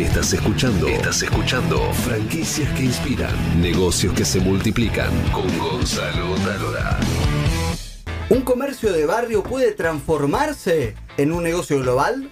[0.00, 0.88] Estás escuchando.
[0.88, 1.92] Estás escuchando.
[1.92, 3.60] Franquicias que inspiran.
[3.60, 5.10] Negocios que se multiplican.
[5.30, 6.98] Con Gonzalo Talora.
[8.30, 12.30] ¿Un comercio de barrio puede transformarse en un negocio global?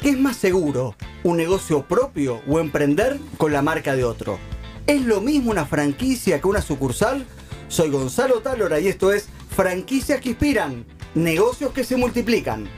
[0.00, 0.94] ¿Qué es más seguro?
[1.24, 4.38] ¿Un negocio propio o emprender con la marca de otro?
[4.86, 7.26] ¿Es lo mismo una franquicia que una sucursal?
[7.66, 10.86] Soy Gonzalo Talora y esto es Franquicias que Inspiran.
[11.16, 12.68] Negocios que se multiplican.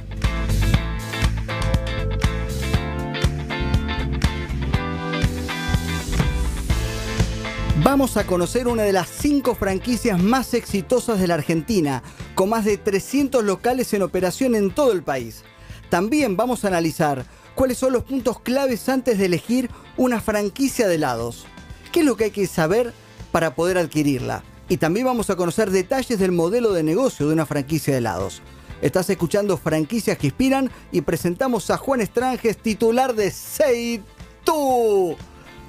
[7.91, 12.05] Vamos a conocer una de las cinco franquicias más exitosas de la Argentina,
[12.37, 15.43] con más de 300 locales en operación en todo el país.
[15.89, 17.25] También vamos a analizar
[17.57, 21.47] cuáles son los puntos claves antes de elegir una franquicia de helados.
[21.91, 22.95] ¿Qué es lo que hay que saber
[23.33, 24.45] para poder adquirirla?
[24.69, 28.41] Y también vamos a conocer detalles del modelo de negocio de una franquicia de helados.
[28.83, 35.17] Estás escuchando Franquicias que Inspiran y presentamos a Juan Estranges, titular de Seitu.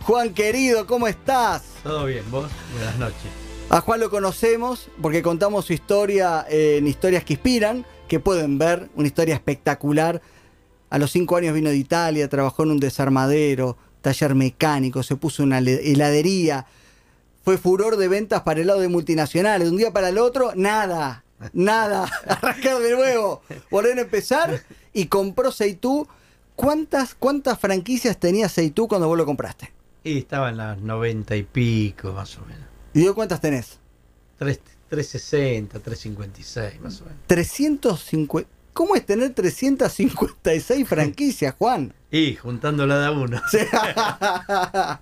[0.03, 1.63] Juan querido, ¿cómo estás?
[1.83, 3.31] Todo bien, vos, buenas noches.
[3.69, 8.89] A Juan lo conocemos porque contamos su historia en Historias que Inspiran, que pueden ver,
[8.95, 10.21] una historia espectacular.
[10.89, 15.43] A los cinco años vino de Italia, trabajó en un desarmadero, taller mecánico, se puso
[15.43, 16.65] una heladería.
[17.45, 19.67] Fue furor de ventas para el lado de multinacionales.
[19.67, 22.09] De un día para el otro, nada, nada.
[22.27, 26.07] Arrancar de nuevo, volver a empezar y compró Seitú.
[26.55, 29.71] ¿Cuántas, ¿Cuántas franquicias tenía Seitú cuando vos lo compraste?
[30.03, 32.65] Y estaba en las 90 y pico, más o menos.
[32.93, 33.79] ¿Y yo cuántas tenés?
[34.37, 37.19] 3, 360, 356, más o menos.
[37.27, 38.49] 350.
[38.73, 41.93] ¿Cómo es tener 356 franquicias, Juan?
[42.09, 43.41] Y juntándola de a uno.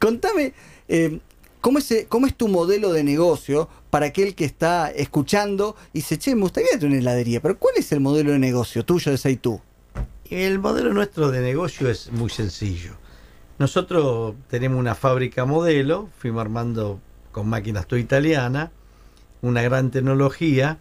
[0.00, 0.54] Contame,
[0.88, 1.20] eh,
[1.60, 6.18] ¿cómo, es, ¿cómo es tu modelo de negocio para aquel que está escuchando y dice,
[6.18, 9.18] che, me gustaría tener una heladería, pero ¿cuál es el modelo de negocio tuyo de
[9.18, 9.60] Seitú?
[10.30, 12.96] El modelo nuestro de negocio es muy sencillo.
[13.60, 16.98] Nosotros tenemos una fábrica modelo, fuimos armando
[17.30, 18.72] con máquinas todo italiana,
[19.42, 20.78] una gran tecnología,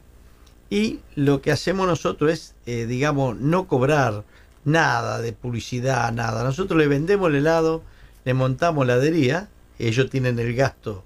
[0.69, 4.23] y lo que hacemos nosotros es, eh, digamos, no cobrar
[4.63, 6.41] nada de publicidad, nada.
[6.45, 7.83] Nosotros le vendemos el helado,
[8.23, 11.03] le montamos la heladería, ellos tienen el gasto,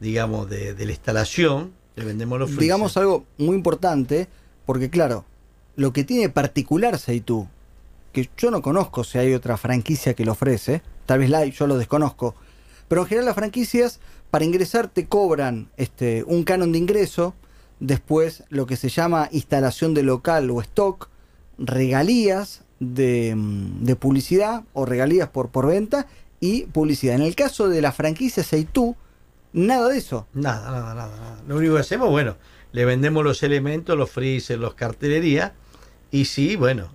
[0.00, 2.62] digamos, de, la instalación, le vendemos los freezer.
[2.62, 4.28] Digamos algo muy importante,
[4.64, 5.26] porque claro,
[5.76, 7.48] lo que tiene particular Seitú,
[8.12, 11.66] que yo no conozco si hay otra franquicia que lo ofrece, tal vez la yo
[11.66, 12.34] lo desconozco,
[12.88, 14.00] pero en general las franquicias
[14.30, 17.34] para ingresar te cobran este, un canon de ingreso,
[17.80, 21.08] después lo que se llama instalación de local o stock,
[21.58, 26.06] regalías de, mm, de publicidad o regalías por, por venta
[26.40, 27.14] y publicidad.
[27.14, 28.96] En el caso de la franquicia Seitú,
[29.52, 30.26] nada de eso.
[30.34, 31.42] Nada, nada, nada, nada.
[31.46, 32.36] Lo único que hacemos, bueno,
[32.72, 35.52] le vendemos los elementos, los freezer, los cartelerías,
[36.10, 36.90] y sí, bueno,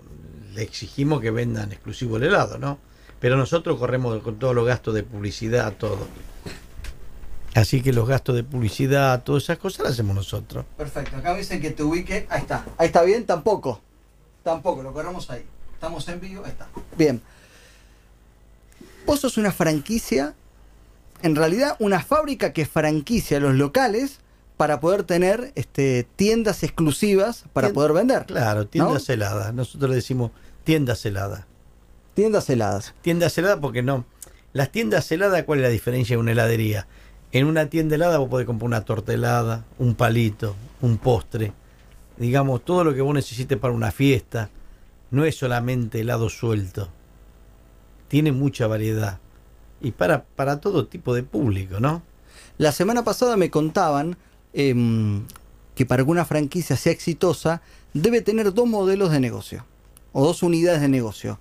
[0.58, 2.80] le exigimos que vendan exclusivo el helado, ¿no?
[3.20, 6.00] Pero nosotros corremos con todos los gastos de publicidad, todo.
[7.54, 10.66] Así que los gastos de publicidad, todas esas cosas las hacemos nosotros.
[10.76, 13.82] Perfecto, acá me dicen que te ubique, ahí está, ahí está bien, tampoco,
[14.44, 15.44] tampoco, lo corremos ahí.
[15.74, 16.68] Estamos en vivo, ahí está.
[16.98, 17.22] Bien.
[19.06, 20.34] Vos sos una franquicia,
[21.22, 24.20] en realidad una fábrica que franquicia los locales
[24.58, 28.26] para poder tener este, tiendas exclusivas para Tien- poder vender.
[28.26, 29.54] Claro, tiendas heladas.
[29.54, 30.32] Nosotros le decimos
[30.68, 31.46] tiendas heladas.
[32.14, 32.94] Tiendas heladas.
[33.02, 34.04] Tiendas heladas porque no.
[34.52, 36.88] Las tiendas heladas, ¿cuál es la diferencia de una heladería?
[37.32, 41.54] En una tienda helada vos podés comprar una torta helada, un palito, un postre,
[42.18, 44.50] digamos, todo lo que vos necesites para una fiesta.
[45.10, 46.90] No es solamente helado suelto.
[48.10, 49.20] Tiene mucha variedad.
[49.80, 52.02] Y para, para todo tipo de público, ¿no?
[52.58, 54.18] La semana pasada me contaban
[54.52, 55.24] em,
[55.76, 57.62] que para que una franquicia sea exitosa
[57.94, 59.64] debe tener dos modelos de negocio
[60.20, 61.40] o dos unidades de negocio.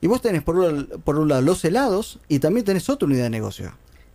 [0.00, 3.24] Y vos tenés por un, por un lado los helados y también tenés otra unidad
[3.24, 3.72] de negocio.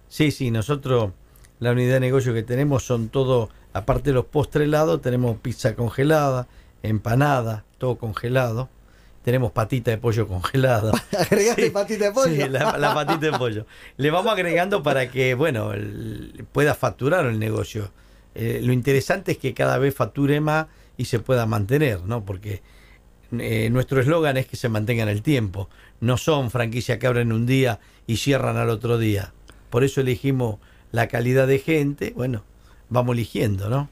[0.08, 1.12] Sí, sí, nosotros
[1.60, 5.76] la unidad de negocio que tenemos son todo, aparte de los postres helados, tenemos pizza
[5.76, 6.48] congelada,
[6.84, 8.68] empanada, todo congelado.
[9.24, 10.92] Tenemos patita de pollo congelada.
[11.20, 12.34] Agregaste Sí, patita de pollo.
[12.46, 13.66] Sí, la, la patita de pollo.
[13.98, 17.92] Le vamos agregando para que, bueno, el- pueda facturar el negocio.
[18.34, 20.68] Eh, lo interesante es que cada vez facture más
[20.98, 22.24] y se pueda mantener, ¿no?
[22.26, 22.62] Porque
[23.32, 25.70] eh, nuestro eslogan es que se mantenga en el tiempo.
[26.02, 29.34] No son franquicias que abren un día y cierran al otro día.
[29.70, 30.58] Por eso elegimos
[30.92, 32.14] la calidad de gente.
[32.16, 32.44] Bueno,
[32.90, 33.90] vamos eligiendo, ¿no?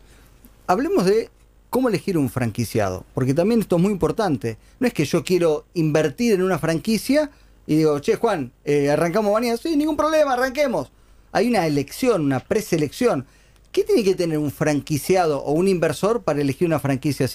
[0.66, 1.30] Hablemos de
[1.70, 4.58] cómo elegir un franquiciado, porque también esto es muy importante.
[4.80, 7.30] No es que yo quiero invertir en una franquicia
[7.68, 10.90] y digo, che Juan, eh, arrancamos mañana, sí, ningún problema, arranquemos.
[11.34, 13.26] Hay una elección, una preselección.
[13.74, 17.28] ¿Qué tiene que tener un franquiciado o un inversor para elegir una franquicia?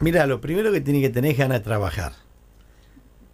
[0.00, 2.12] Mira, lo primero que tiene que tener es ganas de trabajar.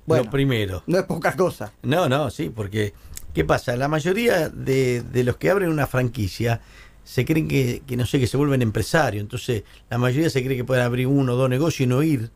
[0.04, 0.24] Bueno.
[0.24, 0.82] Lo primero.
[0.86, 1.72] No es poca cosa.
[1.82, 2.92] No, no, sí, porque
[3.32, 3.76] ¿qué pasa?
[3.76, 6.60] La mayoría de, de los que abren una franquicia
[7.04, 9.22] se creen que, que, no sé, que se vuelven empresarios.
[9.22, 12.30] Entonces, la mayoría se cree que pueden abrir uno o dos negocios y no ir,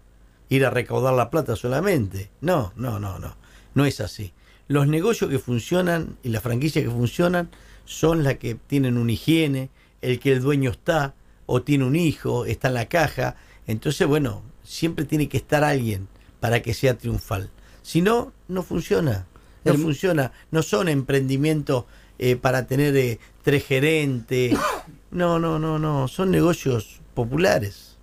[0.49, 2.31] ir a recaudar la plata solamente.
[2.41, 3.37] No, no, no, no.
[3.75, 4.33] No es así.
[4.69, 7.51] Los negocios que funcionan y las franquicias que funcionan
[7.85, 9.71] son las que tienen una higiene,
[10.03, 11.15] el que el dueño está
[11.47, 13.35] o tiene un hijo, está en la caja.
[13.71, 16.09] Entonces, bueno, siempre tiene que estar alguien
[16.41, 17.51] para que sea triunfal.
[17.83, 19.27] Si no, no funciona.
[19.65, 20.33] No El- funciona.
[20.51, 21.85] No son emprendimientos
[22.19, 24.57] eh, para tener eh, tres gerentes.
[25.13, 26.07] No, no, no, no.
[26.07, 27.97] Son negocios populares.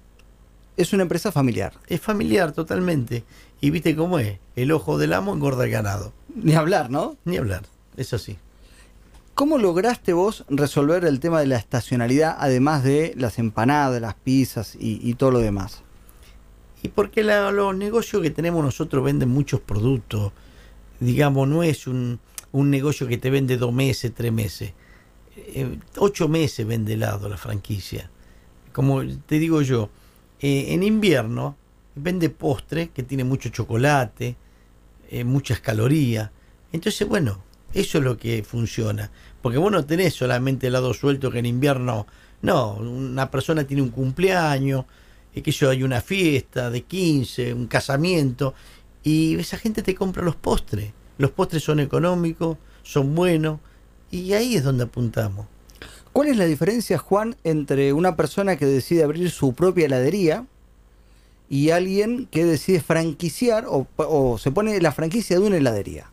[0.76, 1.72] Es una empresa familiar.
[1.88, 3.24] Es familiar totalmente.
[3.62, 4.40] Y viste cómo es.
[4.58, 6.12] El ojo del amo engorda el ganado.
[6.36, 7.16] Ni hablar, ¿no?
[7.24, 7.62] Ni hablar.
[7.96, 8.38] Es así.
[9.38, 14.76] ¿Cómo lograste vos resolver el tema de la estacionalidad, además de las empanadas, las pizzas
[14.80, 15.84] y, todo lo demás?
[16.82, 20.32] Y porque la- los negocios que tenemos nosotros venden muchos productos.
[21.00, 22.20] Digamos, no es un,
[22.52, 24.74] un negocio que te vende dos meses, tres meses.
[25.36, 28.10] Eh, ocho meses vende helado la franquicia.
[28.74, 29.92] Como te digo yo,
[30.40, 31.56] eh, en invierno
[31.94, 34.36] vende postre que tiene mucho chocolate,
[35.12, 36.32] eh, muchas calorías.
[36.72, 37.44] Entonces, bueno,
[37.78, 39.12] eso es lo que funciona.
[39.42, 42.08] Porque vos no tenés solamente helado suelto que en invierno,
[42.42, 44.86] no, una persona tiene un cumpleaños,
[45.36, 48.56] eh, que yo hay una fiesta de 15, un casamiento,
[49.04, 50.92] y esa gente te compra los postres.
[51.20, 53.60] Los postres son económicos, son buenos,
[54.10, 55.46] y ahí es donde apuntamos.
[56.14, 60.48] ¿Cuál es la diferencia, Juan, entre una persona que decide abrir su propia heladería
[61.48, 66.10] y alguien que decide franquiciar o se pone la franquicia de una heladería?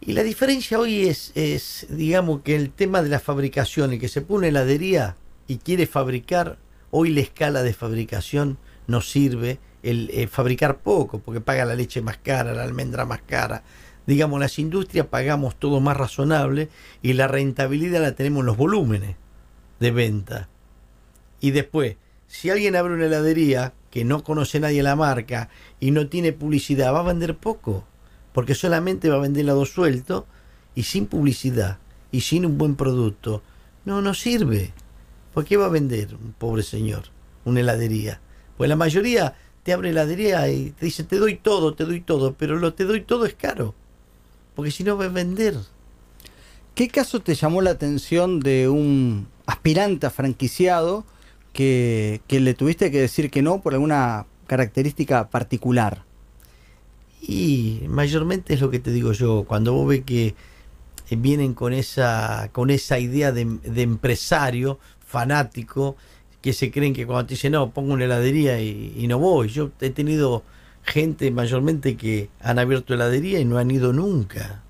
[0.00, 4.08] Y la diferencia hoy es, es, digamos, que el tema de la fabricación, el que
[4.08, 5.16] se pone heladería
[5.46, 6.58] y quiere fabricar,
[6.90, 12.00] hoy la escala de fabricación no sirve, el, eh, fabricar poco, porque paga la leche
[12.00, 13.62] más cara, la almendra más cara.
[14.06, 16.70] Digamos, las industrias pagamos todo más razonable
[17.02, 19.16] y la rentabilidad la tenemos en los volúmenes
[19.80, 20.48] de venta.
[21.40, 26.08] Y después, si alguien abre una heladería que no conoce nadie la marca y no
[26.08, 27.84] tiene publicidad, va a vender poco
[28.32, 30.26] porque solamente va a vender helado suelto
[30.74, 31.78] y sin publicidad
[32.12, 33.42] y sin un buen producto.
[33.84, 34.72] No, no sirve.
[35.34, 37.04] ¿Por qué va a vender un pobre señor
[37.44, 38.20] una heladería?
[38.56, 42.34] Pues la mayoría te abre heladería y te dice te doy todo, te doy todo,
[42.34, 43.74] pero lo te doy todo es caro.
[44.54, 45.56] Porque si no va a vender.
[46.74, 51.04] ¿Qué caso te llamó la atención de un aspirante a franquiciado
[51.52, 56.04] que, que le tuviste que decir que no por alguna característica particular?
[57.20, 60.34] Y mayormente es lo que te digo yo, cuando vos ves que
[61.10, 63.42] eh, vienen con esa, con esa idea de,
[63.82, 65.96] empresario fanático,
[66.42, 69.48] que se creen que cuando te dicen, no, pongo una heladería y, y no voy.
[69.48, 70.44] Yo he tenido
[70.84, 74.62] gente mayormente que han abierto heladería y no han ido nunca.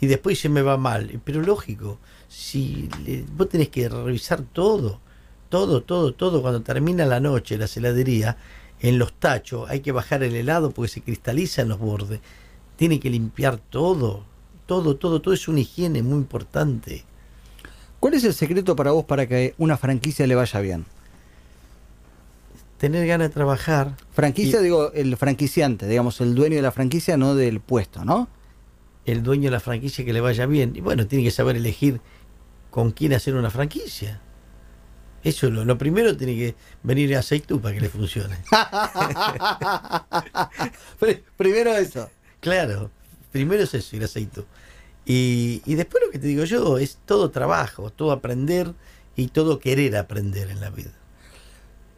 [0.00, 1.20] Y después se me va mal.
[1.24, 1.98] Pero lógico,
[2.28, 5.00] si le- vos tenés que revisar todo,
[5.48, 6.42] todo, todo, todo.
[6.42, 8.36] Cuando termina la noche las heladerías,
[8.82, 12.20] en los tachos hay que bajar el helado porque se cristaliza en los bordes.
[12.76, 14.24] Tiene que limpiar todo,
[14.66, 17.04] todo, todo, todo es una higiene muy importante.
[18.00, 20.84] ¿Cuál es el secreto para vos para que una franquicia le vaya bien?
[22.78, 27.16] Tener ganas de trabajar, Franquicia, Y- digo, el franquiciante, digamos, el dueño de la franquicia,
[27.16, 28.28] no del puesto, ¿no?
[29.04, 30.72] el dueño de la franquicia que le vaya bien.
[30.76, 32.00] Y bueno, tiene que saber elegir
[32.70, 34.20] con quién hacer una franquicia.
[35.24, 38.36] Eso es lo, lo primero, tiene que venir a Aceitú para que le funcione.
[40.98, 42.10] Pri- Primero eso.
[42.40, 42.90] Claro,
[43.30, 44.44] primero es eso, ir a Aceitú.
[45.04, 48.72] Y, y después lo que te digo yo, es todo trabajo, todo aprender
[49.16, 50.90] y todo querer aprender en la vida.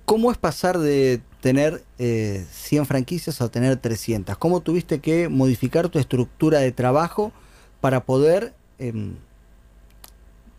[0.05, 4.37] ¿Cómo es pasar de tener eh, 100 franquicias a tener 300?
[4.37, 7.33] ¿Cómo tuviste que modificar tu estructura de trabajo
[7.81, 9.15] para poder em,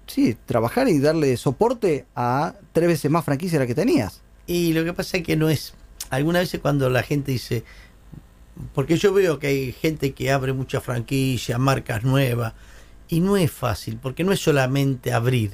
[0.07, 4.21] sí, trabajar y darle soporte a tres veces más franquicias de la que tenías?
[4.47, 5.73] Y lo que pasa es que no es.
[6.09, 7.63] Algunas veces cuando la gente dice.
[8.73, 12.53] Porque yo veo que hay gente que abre muchas franquicias, marcas nuevas.
[13.07, 15.51] Y no es fácil, porque no es solamente abrir.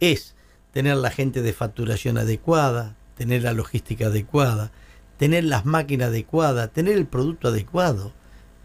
[0.00, 0.34] Es
[0.72, 4.72] tener la gente de facturación adecuada, tener la logística adecuada,
[5.18, 8.12] tener las máquinas adecuadas, tener el producto adecuado.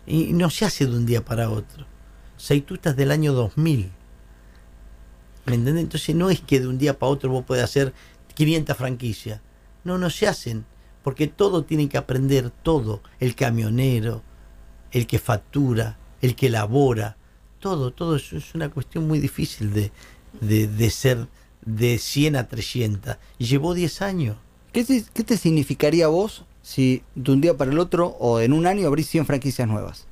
[0.07, 1.85] Y no se hace de un día para otro.
[2.37, 3.91] Seitú es del año 2000.
[5.45, 5.83] ¿Me entiendes?
[5.83, 7.93] Entonces no es que de un día para otro vos podés hacer
[8.35, 9.41] 500 franquicias.
[9.83, 10.65] No, no se hacen.
[11.03, 13.01] Porque todo tiene que aprender, todo.
[13.19, 14.23] El camionero,
[14.91, 17.17] el que factura, el que labora.
[17.59, 19.91] Todo, todo eso es una cuestión muy difícil de,
[20.39, 21.27] de, de ser
[21.65, 23.17] de 100 a 300.
[23.37, 24.37] Llevó 10 años.
[24.71, 28.39] ¿Qué te, qué te significaría a vos si de un día para el otro o
[28.39, 30.07] en un año abrís 100 franquicias nuevas?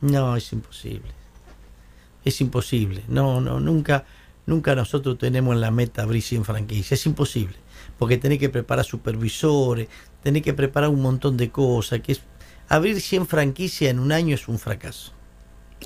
[0.00, 1.12] No, es imposible.
[2.24, 3.04] Es imposible.
[3.08, 4.04] No, no, nunca,
[4.50, 6.92] nunca nosotros tenemos en la meta abrir 100 franquicias.
[6.92, 7.56] Es imposible.
[7.98, 9.88] Porque tenés que preparar supervisores,
[10.22, 12.00] tenés que preparar un montón de cosas.
[12.00, 12.22] Que es,
[12.68, 15.12] abrir 100 franquicias en un año es un fracaso.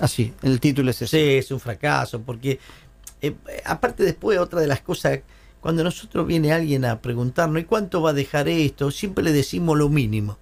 [0.01, 1.17] Así, el título es ese.
[1.17, 2.21] Sí, es un fracaso.
[2.21, 2.59] Porque,
[3.21, 5.19] eh, aparte después, otra de las cosas,
[5.61, 8.91] cuando nosotros viene alguien a preguntarnos, ¿y cuánto va a dejar esto?
[8.91, 10.37] Siempre le decimos lo mínimo.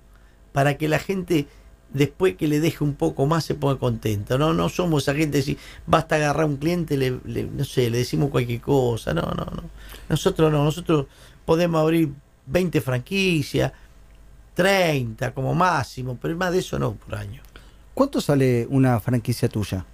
[0.54, 1.48] Para que la gente
[1.94, 4.38] después que le deje un poco más se ponga contento.
[4.38, 5.58] No, no somos esa gente si
[5.88, 9.14] basta agarrar un cliente, le, le- no sé, le decimos cualquier cosa.
[9.14, 9.64] No, no, no.
[10.10, 11.06] Nosotros no, nosotros
[11.46, 12.10] podemos abrir
[12.48, 13.72] 20 franquicias,
[14.56, 17.42] 30 como máximo, pero más de eso no por año.
[17.94, 19.86] ¿Cuánto sale una franquicia tuya?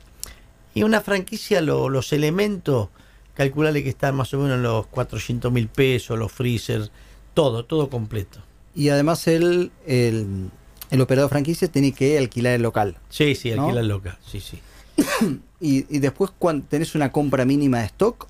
[0.73, 2.89] Y una franquicia, lo- los elementos,
[3.33, 6.91] calculale que están más o menos en los 400 mil pesos, los freezers,
[7.33, 8.39] todo, todo completo.
[8.75, 10.49] Y además el, el,
[10.89, 12.97] el operador franquicia tiene que alquilar el local.
[13.09, 13.63] Sí, sí, ¿No?
[13.65, 14.59] alquilar loca, sí, sí.
[15.61, 18.27] Y, y después cuando tenés una compra mínima de stock,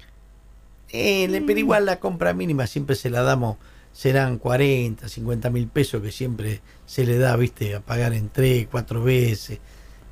[0.91, 3.57] Eh, le- pero igual la compra mínima siempre se la damos,
[3.93, 8.67] serán 40, 50 mil pesos que siempre se le da, viste, a pagar en tres,
[8.71, 9.59] cuatro veces.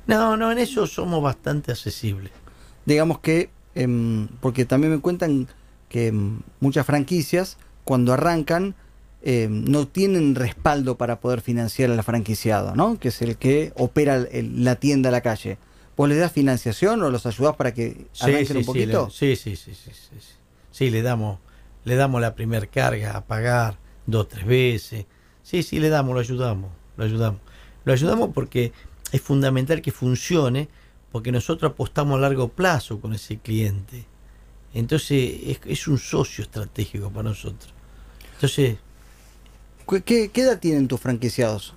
[0.06, 2.30] No, no, en eso somos bastante accesibles.
[2.86, 5.48] digamos que, em, porque también me cuentan
[5.88, 8.74] que em, muchas franquicias cuando arrancan
[9.30, 12.98] em, no tienen respaldo para poder financiar al franquiciado, ¿no?
[12.98, 15.58] Que es el que opera el- la tienda a la calle.
[15.98, 19.06] ¿Vos les das financiación o los ayudás para que arranquen un sí, poquito?
[19.06, 20.34] le- sí, sí, sí, sí, sí, sí.
[20.70, 21.40] Sí, le damos,
[21.84, 25.04] le damos la primer carga a pagar dos, tres veces.
[25.42, 27.40] Sí, sí, le damos, lo ayudamos, lo ayudamos.
[27.84, 28.72] Lo ayudamos porque
[29.12, 30.68] es fundamental que funcione,
[31.12, 34.06] porque nosotros apostamos a largo plazo con ese cliente.
[34.72, 37.74] Entonces es, es un socio estratégico para nosotros.
[38.34, 38.76] Entonces,
[39.88, 41.74] ¿Qué- ¿Qué, qué edad tienen tus franquiciados?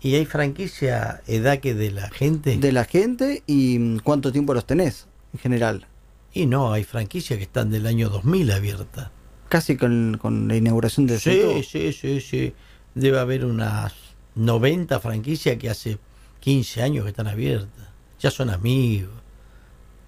[0.00, 2.56] y hay franquicia edad que de la gente.
[2.56, 5.88] De la gente y cuánto tiempo los tenés en general.
[6.32, 9.10] Y no, hay franquicias que están del año 2000 abiertas.
[9.48, 11.62] Casi con, con la inauguración del Sí, centro.
[11.64, 12.54] sí, sí, sí.
[12.94, 13.92] Debe haber unas
[14.36, 15.98] 90 franquicias que hace
[16.38, 17.88] 15 años que están abiertas.
[18.20, 19.10] Ya son amigos.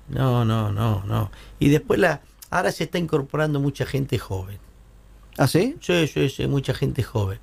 [0.08, 1.32] No, no, no, no.
[1.58, 4.58] Y después la ahora se está incorporando mucha gente joven.
[5.38, 5.76] ¿Ah, sí?
[5.80, 7.38] Sí, sí, sí, mucha gente joven.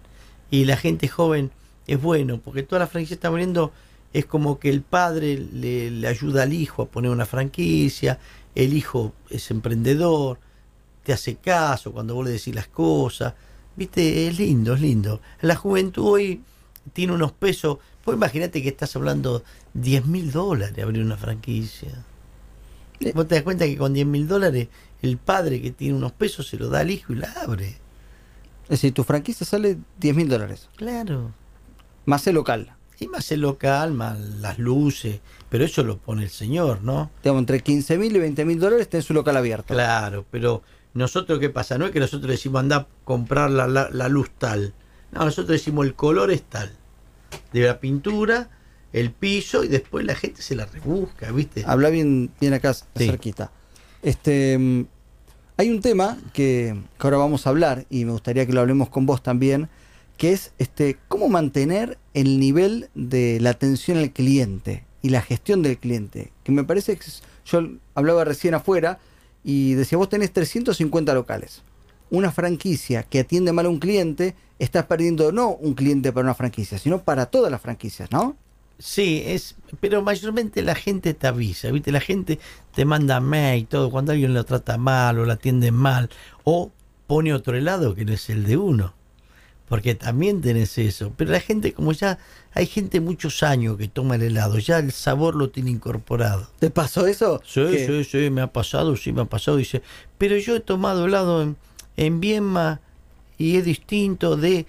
[0.52, 1.52] Y la gente joven
[1.88, 3.72] es bueno, porque toda la franquicia está abriendo,
[4.14, 8.20] es como que el padre le, le ayuda al hijo a poner una franquicia,
[8.56, 10.40] el hijo es emprendedor,
[11.08, 13.34] te hace caso cuando vos le decís las cosas.
[13.78, 15.22] Viste, es lindo, es lindo.
[15.40, 16.42] La juventud hoy
[16.92, 17.78] tiene unos pesos.
[18.06, 19.42] Vos imagínate que estás hablando
[19.74, 22.04] 10 mil dólares abrir una franquicia.
[23.00, 23.14] Eh.
[23.16, 24.68] Vos te das cuenta que con 10 mil dólares
[25.02, 27.78] el padre que tiene unos pesos se lo da al hijo y la abre.
[28.64, 30.70] Es decir, tu franquicia sale 10 mil dólares.
[30.76, 31.32] Claro.
[32.06, 32.74] Más el local.
[33.00, 35.20] Y más el local, más las luces.
[35.50, 37.12] Pero eso lo pone el señor, ¿no?
[37.24, 39.74] Digamos, entre 15 mil y 20 mil dólares tenés su local abierto.
[39.74, 40.64] Claro, pero
[40.96, 41.78] nosotros, ¿qué pasa?
[41.78, 44.74] No es que nosotros decimos anda a comprar la, la- la luz tal.
[45.12, 46.72] No, nosotros decimos el color es tal.
[47.54, 48.50] De la pintura,
[48.94, 51.64] el piso y después la gente se la rebusca, ¿viste?
[51.68, 52.84] Habla bien, bien acá Sí.
[52.96, 53.52] cerquita.
[54.02, 54.86] Este, mm,
[55.58, 59.06] hay un tema que, ahora vamos a hablar y me gustaría que lo hablemos con
[59.06, 59.70] vos también,
[60.18, 65.64] que es este, cómo mantener el nivel de la atención al cliente y la gestión
[65.64, 66.32] del cliente.
[66.44, 67.06] Que me parece que
[67.46, 69.00] yo hablaba recién afuera
[69.44, 71.62] y decía, vos tenés 350 locales.
[72.10, 76.36] Una franquicia que atiende mal a un cliente, estás perdiendo no un cliente para una
[76.36, 78.36] franquicia, sino para todas las franquicias, ¿no?
[78.80, 81.92] Sí, es, pero mayormente la gente te avisa, ¿viste?
[81.92, 82.40] La gente
[82.76, 86.10] te manda mail y todo cuando alguien lo trata mal o la atiende mal
[86.44, 86.72] o
[87.08, 88.94] pone otro helado que no es el de uno.
[89.68, 91.12] Porque también tenés eso.
[91.18, 92.20] Pero la gente, como ya
[92.54, 96.48] hay gente muchos años que toma el helado, ya el sabor lo tiene incorporado.
[96.60, 97.42] ¿Te pasó eso?
[97.46, 99.58] Sí, sí, sí, me ha pasado, sí, me ha pasado.
[99.58, 99.82] Dice,
[100.18, 101.58] pero yo he tomado helado en,
[101.98, 102.22] en
[103.38, 104.66] y es distinto de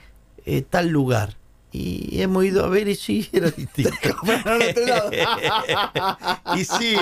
[0.47, 1.37] eh, tal lugar.
[1.71, 3.93] Y hemos ido a ver y sí, era distinto.
[6.57, 6.97] Y sí,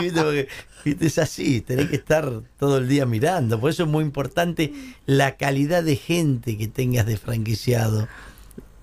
[0.85, 3.61] viste, es así, tenés que estar todo el día mirando.
[3.61, 4.73] Por eso es muy importante
[5.07, 8.09] la calidad de gente que tengas de franquiciado.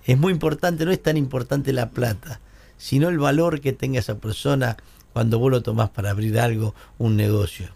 [0.06, 2.40] Es muy importante, no es tan importante la plata,
[2.78, 4.78] sino el valor que tenga esa persona
[5.14, 7.68] cuando vos lo tomás para abrir algo, un negocio.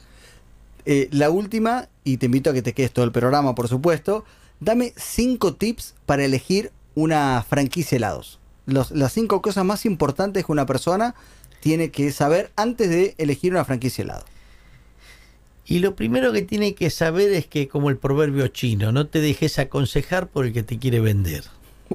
[0.86, 4.26] Eh, la última, y te invito a que te quedes todo el programa, por supuesto.
[4.60, 8.39] Dame cinco tips para elegir una franquicia helados.
[8.66, 11.13] Los- las cinco cosas más importantes que una persona
[11.60, 14.25] tiene que saber antes de elegir una franquicia helado.
[15.68, 19.20] Y lo primero que tiene que saber es que, como el proverbio chino, no te
[19.22, 21.44] dejes aconsejar por el que te quiere vender.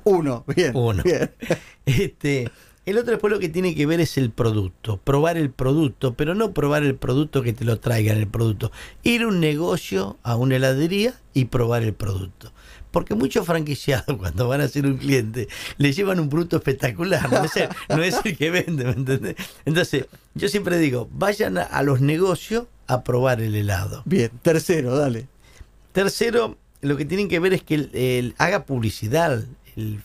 [0.05, 0.73] Uno, bien.
[0.77, 1.03] Uno.
[1.03, 1.33] bien.
[1.85, 2.49] Este,
[2.87, 6.35] el otro después lo que tiene que ver es el producto, probar el producto, pero
[6.37, 8.71] no probar el producto que te lo traigan el producto.
[9.03, 12.53] Ir a un negocio, a una heladería y probar el producto.
[12.93, 17.45] Porque muchos franquiciados cuando van a ser un cliente le llevan un producto espectacular, no
[17.45, 19.35] es el, no es el que vende, ¿me entendés?
[19.65, 24.03] Entonces, yo siempre digo, vayan a, a los negocios a probar el helado.
[24.05, 24.31] Bien.
[24.43, 25.27] Tercero, dale.
[25.93, 29.43] Tercero, lo que tienen que ver es que el, el- haga publicidad.
[29.77, 30.01] El,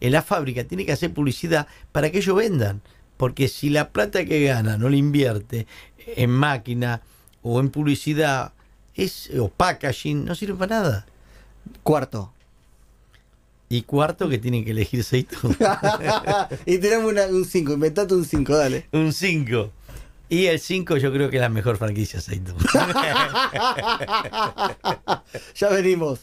[0.00, 2.80] en la fábrica tiene que hacer publicidad para que ellos vendan.
[3.16, 5.66] Porque si la plata que gana no la invierte
[6.16, 7.02] en máquina
[7.42, 8.52] o en publicidad
[8.94, 11.06] es, o packaging, no sirve para nada.
[11.82, 12.32] Cuarto.
[13.68, 15.56] Y cuarto, que tienen que elegir Seitún.
[16.66, 18.86] y tenemos una- un 5, inventate un 5, dale.
[18.92, 19.70] Un 5.
[20.28, 22.56] Y el 5 yo creo que es la mejor franquicia Seitún.
[25.54, 26.20] Ya venimos.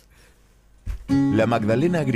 [1.08, 2.06] La Magdalena